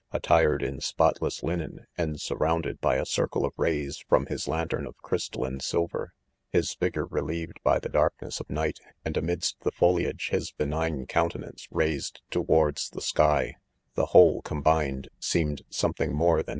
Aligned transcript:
attired 0.11 0.63
in 0.63 0.81
spotless 0.81 1.43
linen, 1.43 1.85
and 1.95 2.19
surrounded 2.19 2.81
by 2.81 2.95
a 2.95 3.05
circle' 3.05 3.45
of 3.45 3.53
ray 3.55 3.85
s/from 3.85 4.25
his 4.25 4.47
'lantern 4.47 4.87
of 4.87 4.97
crystal 5.03 5.45
and 5.45 5.61
silver;;: 5.61 6.15
hisfigure 6.51 7.05
relieved 7.11 7.59
by 7.63 7.77
the 7.77 7.87
darkness 7.87 8.39
of 8.39 8.49
night, 8.49 8.79
and, 9.05 9.15
amidst 9.15 9.59
the 9.59 9.69
foliage, 9.71 10.29
his 10.31 10.51
benign 10.53 11.05
coun* 11.05 11.29
tenance 11.29 11.67
raised: 11.69 12.19
toward 12.31 12.77
& 12.85 12.91
the 12.93 12.99
sky— 12.99 13.57
the 13.93 14.07
whole 14.07 14.41
'•combined 14.41 15.05
seemed 15.21 15.61
something 15.69 16.11
more" 16.11 16.37
than 16.41 16.47